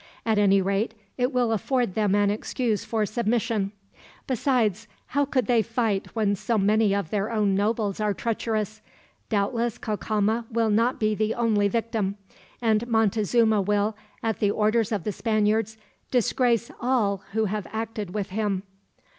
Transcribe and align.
At 0.25 0.39
any 0.39 0.63
rate, 0.63 0.95
it 1.15 1.31
will 1.31 1.51
afford 1.51 1.93
them 1.93 2.15
an 2.15 2.31
excuse 2.31 2.83
for 2.83 3.05
submission. 3.05 3.71
Besides, 4.25 4.87
how 5.05 5.25
could 5.25 5.45
they 5.45 5.61
fight 5.61 6.07
when 6.15 6.35
so 6.35 6.57
many 6.57 6.95
of 6.95 7.13
our 7.13 7.29
own 7.29 7.53
nobles 7.53 7.99
are 7.99 8.11
treacherous? 8.15 8.81
Doubtless 9.29 9.77
Cacama 9.77 10.45
will 10.49 10.71
not 10.71 10.99
be 10.99 11.13
the 11.13 11.35
only 11.35 11.67
victim, 11.67 12.15
and 12.63 12.87
Montezuma 12.87 13.61
will, 13.61 13.95
at 14.23 14.39
the 14.39 14.49
orders 14.49 14.91
of 14.91 15.03
the 15.03 15.11
Spaniards, 15.11 15.77
disgrace 16.09 16.71
all 16.81 17.21
who 17.33 17.45
have 17.45 17.67
acted 17.71 18.11
with 18.11 18.31
him." 18.31 18.63